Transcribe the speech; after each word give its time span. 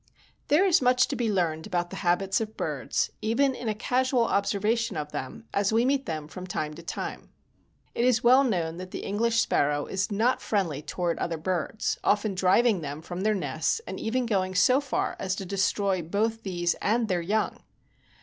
There 0.47 0.65
is 0.65 0.81
much 0.81 1.07
to 1.09 1.15
be 1.15 1.31
learned 1.31 1.67
about 1.67 1.91
the 1.91 1.97
habits 1.97 2.41
of 2.41 2.57
birds, 2.57 3.11
even 3.21 3.53
in 3.53 3.69
a 3.69 3.75
casual 3.75 4.23
observation 4.25 4.97
of 4.97 5.11
them 5.11 5.45
as 5.53 5.71
we 5.71 5.85
meet 5.85 6.07
them 6.07 6.27
from 6.27 6.47
time 6.47 6.73
to 6.73 6.81
time. 6.81 7.29
It 7.93 8.03
is 8.03 8.23
well 8.23 8.43
known 8.43 8.77
that 8.77 8.89
the 8.89 9.01
English 9.03 9.39
sparrow 9.39 9.85
is 9.85 10.09
not 10.11 10.41
friendly 10.41 10.81
toward 10.81 11.19
other 11.19 11.37
birds, 11.37 11.99
often 12.03 12.33
driving 12.33 12.81
them 12.81 13.03
from 13.03 13.21
their 13.21 13.35
nests 13.35 13.79
and 13.85 13.99
even 13.99 14.25
going 14.25 14.55
so 14.55 14.81
far 14.81 15.15
as 15.19 15.35
to 15.35 15.45
destroy 15.45 16.01
both 16.01 16.41
these 16.41 16.73
and 16.81 17.07
their 17.07 17.21
young. 17.21 17.61